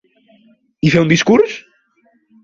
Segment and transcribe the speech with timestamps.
[0.87, 1.53] I fer un discurs?